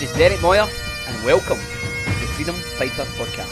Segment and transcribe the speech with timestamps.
[0.00, 0.66] This is Derek Moyer,
[1.08, 3.50] and welcome to the Freedom Fighter Podcast.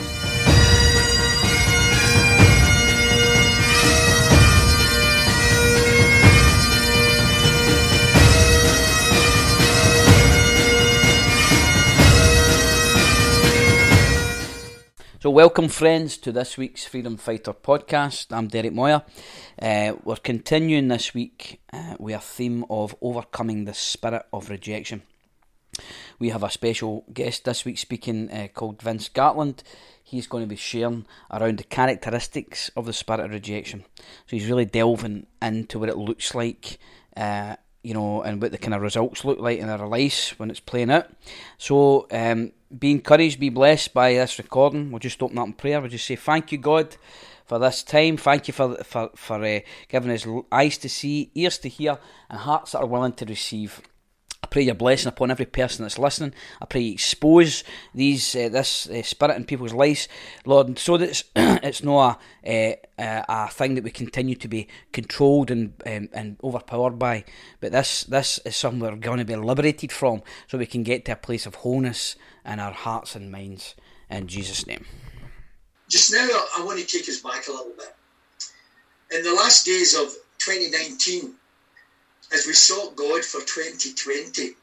[15.21, 18.35] So, welcome, friends, to this week's Freedom Fighter podcast.
[18.35, 19.03] I'm Derek Moyer.
[19.61, 25.03] Uh, we're continuing this week uh, with a theme of overcoming the spirit of rejection.
[26.19, 29.63] We have a special guest this week speaking uh, called Vince Gartland.
[30.03, 33.85] He's going to be sharing around the characteristics of the spirit of rejection.
[33.97, 36.79] So, he's really delving into what it looks like
[37.17, 40.51] uh, you know, and what the kind of results look like in our lives when
[40.51, 41.09] it's playing out.
[41.59, 44.91] So, um, be encouraged, be blessed by this recording.
[44.91, 45.81] We'll just open up in prayer.
[45.81, 46.97] We'll just say, Thank you, God,
[47.47, 48.17] for this time.
[48.17, 52.41] Thank you for for, for uh, giving us eyes to see, ears to hear, and
[52.41, 53.81] hearts that are willing to receive.
[54.51, 56.35] Pray your blessing upon every person that's listening.
[56.61, 60.09] I pray you expose these uh, this uh, spirit in people's lives,
[60.45, 64.69] Lord, so that it's, it's not a, a, a thing that we continue to be
[64.93, 67.25] controlled and um, and overpowered by.
[67.61, 71.05] But this this is something we're going to be liberated from, so we can get
[71.07, 73.75] to a place of wholeness in our hearts and minds.
[74.11, 74.87] In Jesus' name.
[75.89, 76.27] Just now,
[76.59, 77.95] I want to take us back a little bit.
[79.11, 81.35] In the last days of 2019,
[82.33, 84.55] as we sought God for 2020,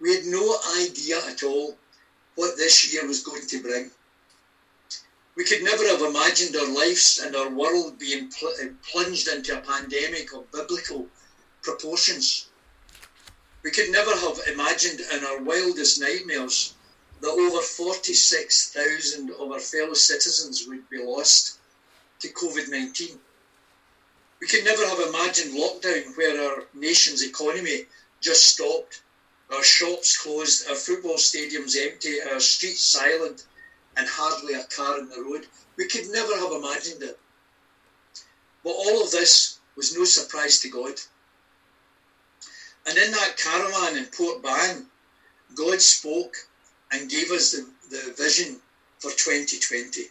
[0.00, 1.78] we had no idea at all
[2.34, 3.90] what this year was going to bring.
[5.34, 9.56] We could never have imagined our lives and our world being pl- uh, plunged into
[9.56, 11.08] a pandemic of biblical
[11.62, 12.48] proportions.
[13.62, 16.74] We could never have imagined in our wildest nightmares
[17.22, 21.58] that over 46,000 of our fellow citizens would be lost
[22.20, 23.18] to COVID 19.
[24.42, 27.86] We could never have imagined lockdown where our nation's economy
[28.20, 29.00] just stopped,
[29.54, 33.44] our shops closed, our football stadiums empty, our streets silent,
[33.96, 35.46] and hardly a car in the road.
[35.76, 37.16] We could never have imagined it.
[38.64, 40.94] But all of this was no surprise to God.
[42.84, 44.86] And in that caravan in Portbain,
[45.54, 46.34] God spoke
[46.90, 48.58] and gave us the, the vision
[48.98, 50.08] for 2020.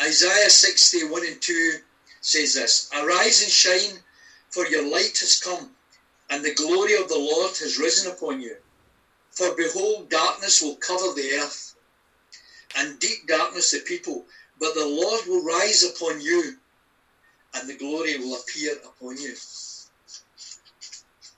[0.00, 1.78] Isaiah 61 and 2
[2.22, 4.02] says this Arise and shine,
[4.50, 5.74] for your light has come,
[6.30, 8.56] and the glory of the Lord has risen upon you.
[9.32, 11.74] For behold, darkness will cover the earth,
[12.76, 14.24] and deep darkness the people,
[14.58, 16.56] but the Lord will rise upon you,
[17.54, 19.34] and the glory will appear upon you.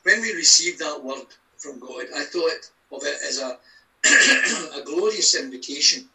[0.02, 3.58] When we received that word from God, I thought of it as a
[4.04, 6.10] a glorious invitation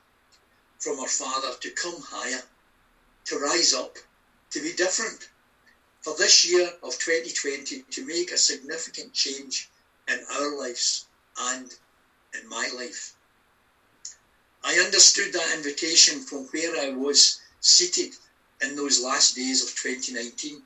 [0.77, 2.41] from our Father to come higher,
[3.25, 3.97] to rise up,
[4.51, 5.29] to be different.
[6.01, 9.69] For this year of 2020, to make a significant change
[10.07, 11.05] in our lives
[11.37, 11.73] and
[12.33, 13.13] in my life.
[14.63, 18.15] I understood that invitation from where I was seated
[18.61, 20.61] in those last days of 2019.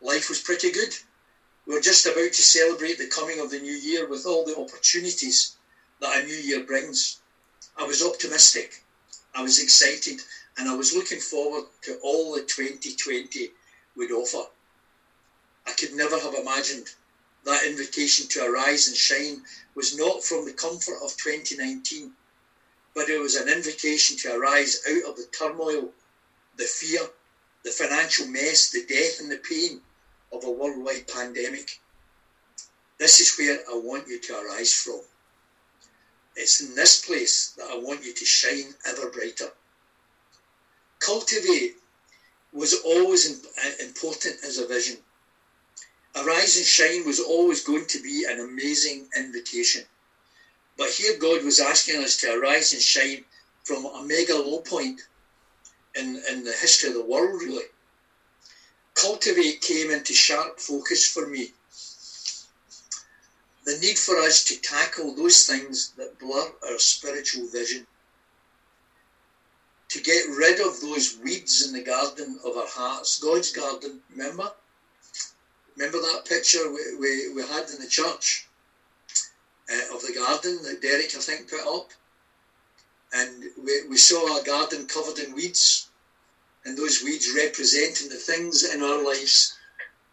[0.00, 0.94] Life was pretty good.
[1.66, 4.56] We were just about to celebrate the coming of the new year with all the
[4.56, 5.56] opportunities
[6.00, 7.18] that a new year brings.
[7.76, 8.82] I was optimistic,
[9.34, 10.20] I was excited,
[10.58, 13.50] and I was looking forward to all that 2020
[13.96, 14.48] would offer.
[15.66, 16.88] I could never have imagined
[17.44, 19.42] that invitation to arise and shine
[19.74, 22.12] was not from the comfort of 2019,
[22.94, 25.90] but it was an invitation to arise out of the turmoil,
[26.56, 27.00] the fear,
[27.64, 29.80] the financial mess, the death, and the pain
[30.32, 31.80] of a worldwide pandemic.
[32.98, 35.00] This is where I want you to arise from.
[36.34, 39.52] It's in this place that I want you to shine ever brighter.
[41.00, 41.76] Cultivate
[42.52, 43.26] was always
[43.80, 44.98] important as a vision.
[46.16, 49.82] Arise and shine was always going to be an amazing invitation.
[50.76, 53.24] But here God was asking us to arise and shine
[53.64, 55.00] from a mega low point
[55.94, 57.64] in, in the history of the world, really.
[58.94, 61.52] Cultivate came into sharp focus for me
[63.68, 67.86] the need for us to tackle those things that blur our spiritual vision,
[69.88, 74.52] to get rid of those weeds in the garden of our hearts, God's garden, remember?
[75.76, 78.46] Remember that picture we, we, we had in the church
[79.72, 81.90] uh, of the garden that Derek, I think, put up?
[83.12, 85.88] And we, we saw our garden covered in weeds,
[86.64, 89.56] and those weeds representing the things in our lives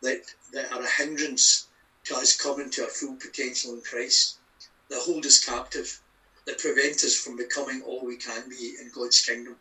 [0.01, 0.21] that,
[0.53, 1.67] that are a hindrance
[2.05, 4.37] to us coming to our full potential in Christ,
[4.89, 5.99] that hold us captive,
[6.45, 9.57] that prevent us from becoming all we can be in God's kingdom.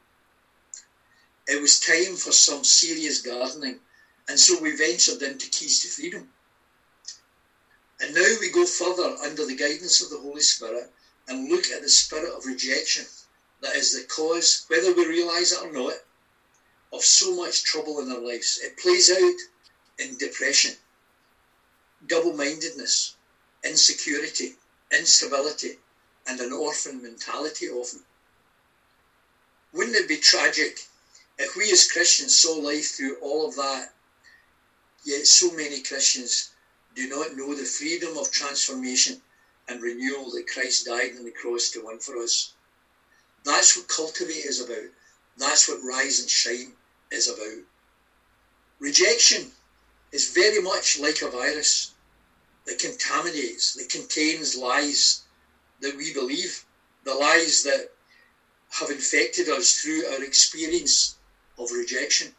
[1.46, 3.80] It was time for some serious gardening,
[4.28, 6.30] and so we ventured into Keys to Freedom.
[8.00, 10.90] And now we go further under the guidance of the Holy Spirit
[11.28, 13.04] and look at the spirit of rejection
[13.60, 15.94] that is the cause, whether we realise it or not,
[16.92, 18.58] of so much trouble in our lives.
[18.62, 19.36] It plays out
[19.98, 20.72] in depression,
[22.06, 23.14] double mindedness,
[23.64, 24.54] insecurity,
[24.92, 25.78] instability,
[26.26, 28.00] and an orphan mentality often.
[29.72, 30.80] Wouldn't it be tragic
[31.38, 33.92] if we as Christians saw life through all of that,
[35.04, 36.50] yet so many Christians
[36.94, 39.20] do not know the freedom of transformation
[39.68, 42.52] and renewal that Christ died on the cross to win for us?
[43.44, 44.90] That's what Cultivate is about.
[45.36, 46.72] That's what Rise and Shine
[47.10, 47.64] is about.
[48.78, 49.50] Rejection
[50.12, 51.92] is very much like a virus
[52.66, 55.22] that contaminates, that contains lies
[55.80, 56.64] that we believe,
[57.04, 57.90] the lies that
[58.70, 61.16] have infected us through our experience
[61.58, 62.34] of rejection.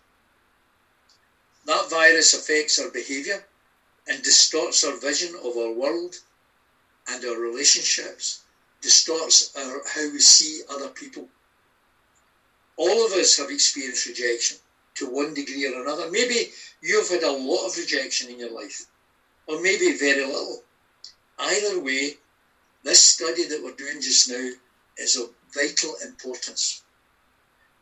[1.65, 3.43] That virus affects our behaviour
[4.07, 6.15] and distorts our vision of our world
[7.07, 8.41] and our relationships,
[8.81, 11.27] distorts our, how we see other people.
[12.77, 14.57] All of us have experienced rejection
[14.95, 16.11] to one degree or another.
[16.11, 16.51] Maybe
[16.81, 18.85] you've had a lot of rejection in your life,
[19.47, 20.63] or maybe very little.
[21.39, 22.17] Either way,
[22.83, 24.51] this study that we're doing just now
[24.97, 26.83] is of vital importance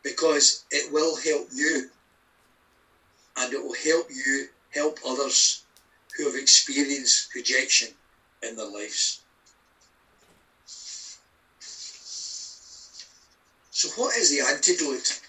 [0.03, 1.89] because it will help you
[3.37, 5.63] and it will help you help others
[6.17, 7.89] who have experienced rejection
[8.41, 9.21] in their lives.
[13.71, 15.19] So, what is the antidote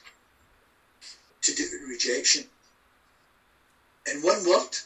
[1.43, 2.45] to rejection?
[4.07, 4.77] In one word,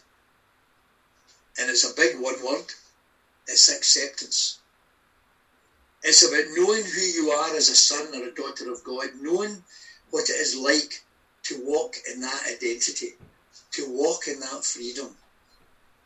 [1.58, 2.62] and it's a big one word,
[3.48, 4.57] it's acceptance.
[6.02, 9.62] It's about knowing who you are as a son or a daughter of God, knowing
[10.10, 11.02] what it is like
[11.44, 13.14] to walk in that identity,
[13.72, 15.16] to walk in that freedom,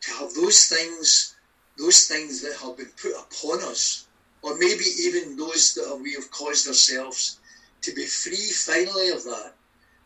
[0.00, 1.34] to have those things,
[1.78, 4.06] those things that have been put upon us,
[4.40, 7.38] or maybe even those that we have caused ourselves,
[7.82, 9.52] to be free finally of that,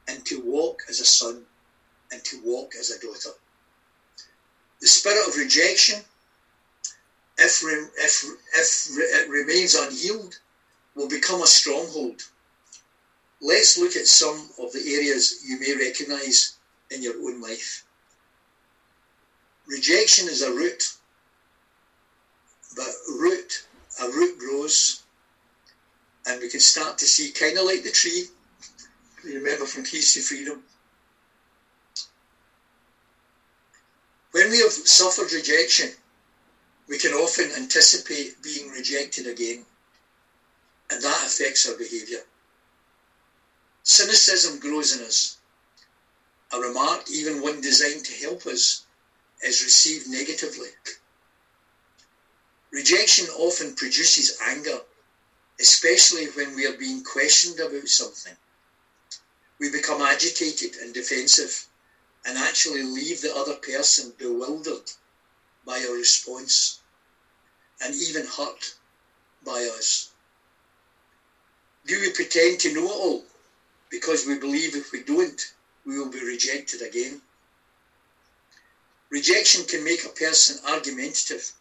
[0.09, 1.45] and to walk as a son
[2.11, 3.31] and to walk as a daughter.
[4.81, 6.03] The spirit of rejection
[7.39, 7.63] if,
[7.99, 8.25] if,
[8.55, 10.39] if it remains unhealed,
[10.95, 12.23] will become a stronghold.
[13.41, 16.57] Let's look at some of the areas you may recognise
[16.91, 17.85] in your own life.
[19.67, 20.83] Rejection is a root,
[22.75, 22.89] but
[23.19, 23.67] root,
[24.03, 25.03] a root grows,
[26.27, 28.27] and we can start to see, kind of like the tree,
[29.25, 30.63] you remember from Keys to Freedom.
[34.33, 35.91] When we have suffered rejection,
[36.89, 39.65] we can often anticipate being rejected again,
[40.91, 42.21] and that affects our behaviour.
[43.83, 45.39] Cynicism grows in us.
[46.53, 48.85] A remark, even one designed to help us,
[49.43, 50.69] is received negatively.
[52.71, 54.81] Rejection often produces anger,
[55.61, 58.37] especially when we are being questioned about something.
[59.59, 61.67] We become agitated and defensive
[62.25, 64.91] and actually leave the other person bewildered
[65.67, 66.81] by our response
[67.83, 68.75] and even hurt
[69.45, 70.11] by us?
[71.87, 73.25] Do we pretend to know it all
[73.91, 75.41] because we believe if we don't,
[75.85, 77.21] we will be rejected again?
[79.11, 81.53] Rejection can make a person argumentative.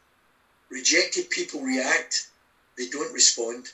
[0.70, 2.27] Rejected people react,
[2.77, 3.72] they don't respond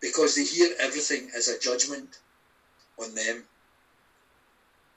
[0.00, 2.18] because they hear everything as a judgment
[2.98, 3.44] on them.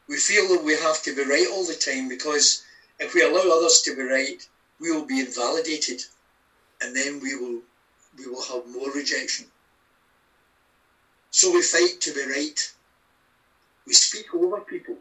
[0.08, 2.64] We feel that we have to be right all the time because
[3.00, 4.46] if we allow others to be right,
[4.80, 6.04] we will be invalidated
[6.82, 7.62] and then we will
[8.18, 9.46] we will have more rejection.
[11.32, 12.74] So we fight to be right.
[13.86, 14.98] We speak over people.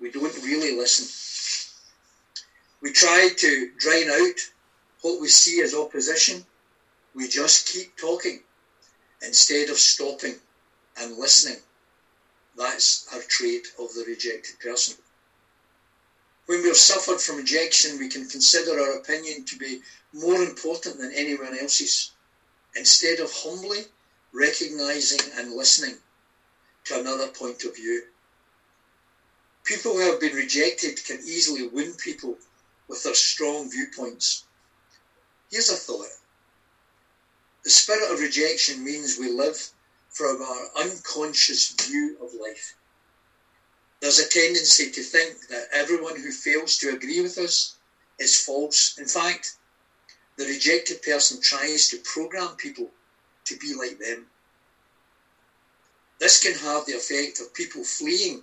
[0.00, 1.06] We don't really listen.
[2.82, 4.38] We try to drown out
[5.00, 6.44] what we see as opposition.
[7.14, 8.40] We just keep talking
[9.22, 10.34] instead of stopping
[10.98, 11.60] and listening.
[12.56, 14.96] That's our trait of the rejected person.
[16.46, 19.82] When we have suffered from rejection, we can consider our opinion to be
[20.12, 22.12] more important than anyone else's,
[22.74, 23.86] instead of humbly
[24.32, 25.96] recognizing and listening
[26.84, 28.02] to another point of view.
[29.64, 32.36] People who have been rejected can easily win people
[32.88, 34.44] with their strong viewpoints.
[35.50, 36.08] Here's a thought.
[37.62, 39.70] The spirit of rejection means we live
[40.10, 42.74] from our unconscious view of life.
[44.04, 47.76] There's a tendency to think that everyone who fails to agree with us
[48.18, 48.98] is false.
[48.98, 49.54] In fact,
[50.36, 52.90] the rejected person tries to program people
[53.46, 54.26] to be like them.
[56.18, 58.42] This can have the effect of people fleeing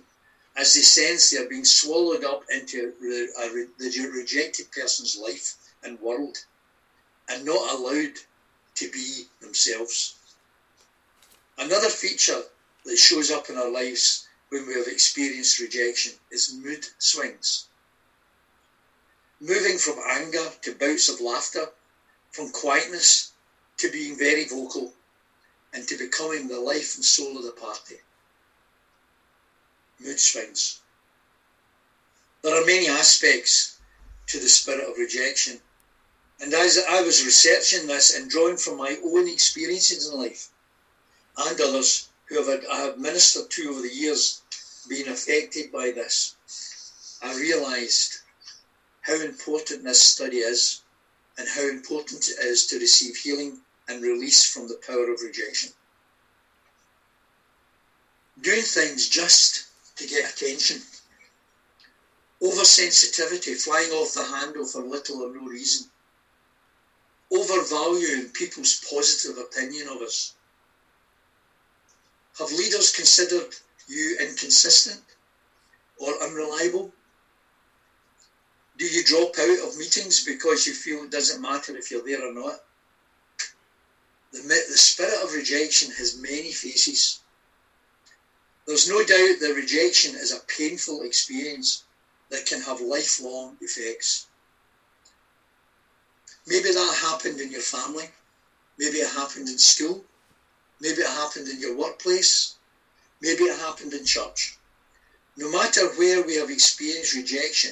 [0.56, 5.54] as they sense they are being swallowed up into the rejected person's life
[5.84, 6.38] and world
[7.28, 8.14] and not allowed
[8.74, 10.16] to be themselves.
[11.56, 12.42] Another feature
[12.84, 17.68] that shows up in our lives when we have experienced rejection is mood swings.
[19.40, 21.70] Moving from anger to bouts of laughter,
[22.32, 23.32] from quietness
[23.78, 24.92] to being very vocal,
[25.72, 27.96] and to becoming the life and soul of the party.
[29.98, 30.80] Mood swings.
[32.42, 33.78] There are many aspects
[34.26, 35.62] to the spirit of rejection.
[36.42, 40.48] And as I was researching this and drawing from my own experiences in life
[41.38, 44.42] and others who have I have ministered to over the years
[44.88, 46.36] being affected by this,
[47.22, 48.18] I realised
[49.02, 50.82] how important this study is
[51.38, 55.70] and how important it is to receive healing and release from the power of rejection.
[58.40, 60.80] Doing things just to get attention
[62.42, 65.88] Oversensitivity, flying off the handle for little or no reason.
[67.30, 70.34] Overvaluing people's positive opinion of us.
[72.38, 73.54] Have leaders considered
[73.86, 75.02] you inconsistent
[75.98, 76.92] or unreliable?
[78.78, 82.24] Do you drop out of meetings because you feel it doesn't matter if you're there
[82.24, 82.64] or not?
[84.32, 87.20] The, the spirit of rejection has many faces.
[88.66, 91.84] There's no doubt that rejection is a painful experience
[92.30, 94.26] that can have lifelong effects.
[96.46, 98.10] Maybe that happened in your family.
[98.78, 100.04] Maybe it happened in school.
[100.82, 102.56] Maybe it happened in your workplace.
[103.20, 104.56] Maybe it happened in church.
[105.36, 107.70] No matter where we have experienced rejection,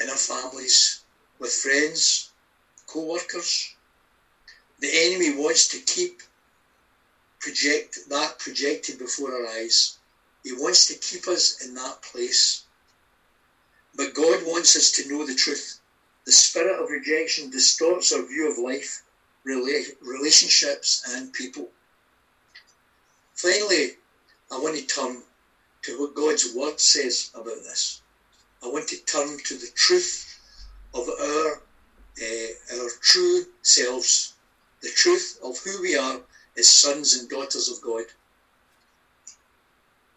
[0.00, 1.02] in our families,
[1.38, 2.30] with friends,
[2.88, 3.74] co workers,
[4.80, 6.20] the enemy wants to keep
[7.38, 9.98] project that projected before our eyes.
[10.42, 12.64] He wants to keep us in that place.
[13.94, 15.78] But God wants us to know the truth.
[16.26, 19.02] The spirit of rejection distorts our view of life,
[19.44, 21.70] relationships, and people.
[23.34, 23.92] Finally,
[24.52, 25.22] I want to turn
[25.82, 28.00] to what God's word says about this.
[28.62, 30.38] I want to turn to the truth
[30.94, 31.62] of our
[32.22, 34.34] uh, our true selves,
[34.82, 36.20] the truth of who we are
[36.56, 38.04] as sons and daughters of God.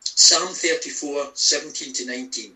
[0.04, 2.56] Psalm 34, 17 to 19.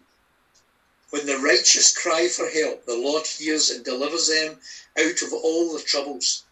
[1.09, 4.59] When the righteous cry for help, the Lord hears and delivers them
[4.99, 6.43] out of all their troubles.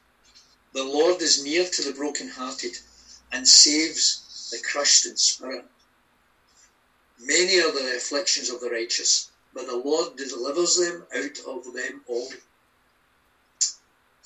[0.76, 2.80] The Lord is near to the brokenhearted
[3.32, 5.64] and saves the crushed in spirit.
[7.18, 12.02] Many are the afflictions of the righteous, but the Lord delivers them out of them
[12.08, 12.30] all.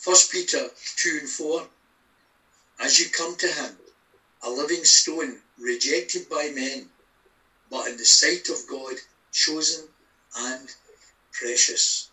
[0.04, 1.68] 1 Peter 2 and 4
[2.80, 3.78] As you come to him,
[4.42, 6.90] a living stone, rejected by men,
[7.70, 8.96] but in the sight of God,
[9.32, 9.88] chosen
[10.36, 10.68] and
[11.32, 12.09] precious.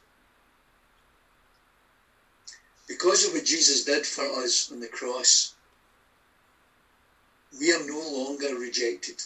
[2.86, 5.54] Because of what Jesus did for us on the cross,
[7.58, 9.22] we are no longer rejected.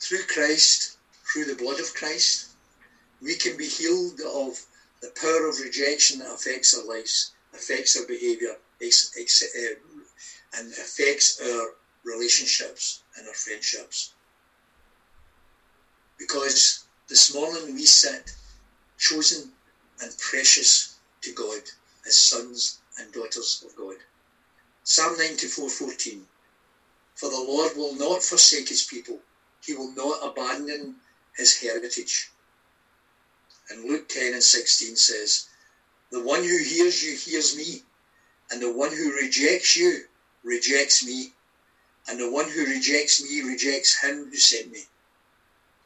[0.00, 2.46] Through Christ, through the blood of Christ,
[3.20, 4.64] we can be healed of
[5.00, 8.86] the power of rejection that affects our lives, affects our behaviour, uh,
[10.54, 14.12] and affects our relationships and our friendships.
[16.18, 18.32] Because this morning we sit
[18.98, 19.52] chosen
[20.00, 21.60] and precious to God
[22.06, 23.96] as sons and daughters of God.
[24.84, 26.26] Psalm 94:14
[27.14, 29.20] For the Lord will not forsake his people,
[29.60, 31.00] he will not abandon
[31.36, 32.30] his heritage.
[33.68, 35.46] And Luke 10 and 16 says,
[36.10, 37.82] The one who hears you hears me,
[38.50, 40.04] and the one who rejects you
[40.44, 41.32] rejects me,
[42.06, 44.84] and the one who rejects me rejects him who sent me.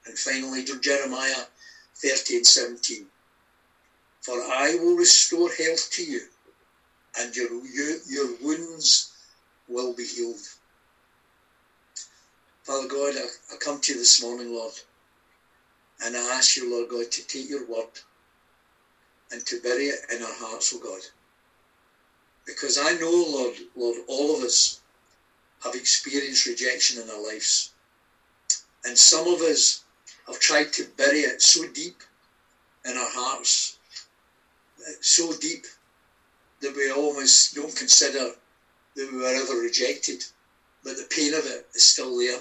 [0.05, 1.45] And finally, Jeremiah
[1.97, 3.07] 30 and 17.
[4.21, 6.21] For I will restore health to you,
[7.19, 9.13] and your, your, your wounds
[9.69, 10.47] will be healed.
[12.65, 14.73] Father God, I, I come to you this morning, Lord,
[16.05, 17.87] and I ask you, Lord God, to take your word
[19.33, 21.03] and to bury it in our hearts, O oh God.
[22.45, 24.81] Because I know, Lord, Lord, all of us
[25.63, 27.73] have experienced rejection in our lives.
[28.85, 29.85] And some of us
[30.27, 32.03] have tried to bury it so deep
[32.85, 33.79] in our hearts,
[35.01, 35.67] so deep
[36.61, 38.31] that we almost don't consider
[38.97, 40.25] that we were ever rejected,
[40.85, 42.41] but the pain of it is still there.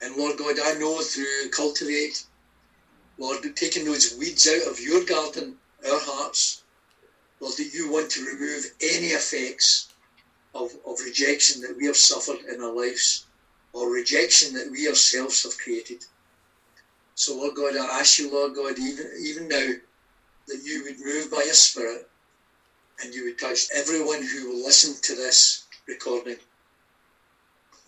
[0.00, 2.22] And Lord God, I know through Cultivate,
[3.18, 5.56] Lord, taking those weeds out of your garden,
[5.88, 6.62] our hearts,
[7.40, 9.88] Lord, that you want to remove any effects
[10.54, 13.24] of, of rejection that we have suffered in our lives
[13.72, 16.04] or rejection that we ourselves have created.
[17.14, 19.70] So, Lord God, I ask you, Lord God, even, even now,
[20.48, 22.08] that you would move by your Spirit
[23.02, 26.36] and you would touch everyone who will listen to this recording.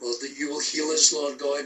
[0.00, 1.64] Lord, that you will heal us, Lord God,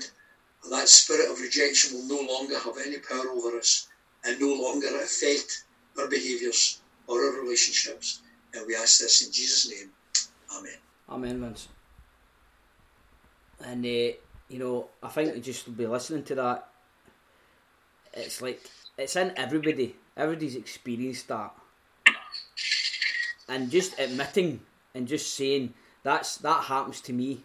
[0.65, 3.89] and that spirit of rejection will no longer have any power over us
[4.25, 5.65] and no longer affect
[5.99, 8.23] our behaviours or our relationships.
[8.55, 9.91] And we ask this in Jesus' name.
[10.57, 10.79] Amen.
[11.09, 11.55] Amen.
[13.61, 14.17] And, uh,
[14.49, 16.69] you know, I think just be listening to that,
[18.15, 18.63] it's like,
[18.97, 19.97] it's in everybody.
[20.17, 21.53] Everybody's experienced that.
[23.49, 24.61] And just admitting
[24.95, 27.43] and just saying, that's that happens to me.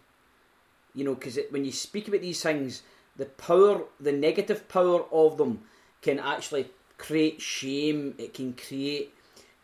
[0.94, 2.84] You know, because when you speak about these things,
[3.16, 5.62] the power, the negative power of them
[6.02, 8.16] can actually create shame.
[8.18, 9.14] It can create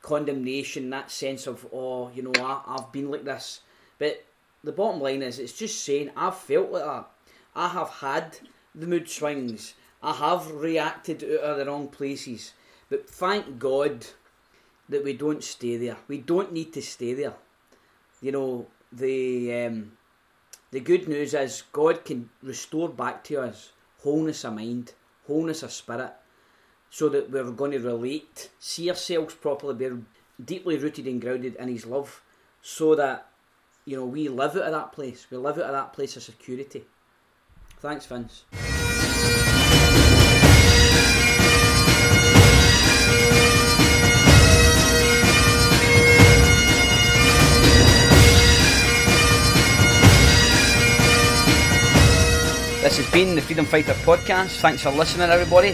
[0.01, 3.61] condemnation, that sense of, oh, you know, I, I've been like this.
[3.97, 4.23] But
[4.63, 7.07] the bottom line is, it's just saying, I've felt like that.
[7.55, 8.37] I have had
[8.73, 9.73] the mood swings.
[10.03, 12.53] I have reacted out of the wrong places.
[12.89, 14.05] But thank God
[14.89, 15.97] that we don't stay there.
[16.07, 17.33] We don't need to stay there.
[18.21, 19.91] You know, the um,
[20.71, 23.71] the good news is God can restore back to us
[24.03, 24.93] wholeness of mind,
[25.27, 26.13] wholeness of spirit,
[26.89, 30.03] so that we're going to relate, see ourselves properly, be
[30.43, 32.21] deeply rooted and grounded in His love,
[32.61, 33.27] so that
[33.85, 35.27] you know we live out of that place.
[35.29, 36.85] We live out of that place of security.
[37.79, 38.45] Thanks, Vince.
[52.95, 54.61] This has been the Freedom Fighter podcast.
[54.61, 55.71] Thanks for listening, everybody.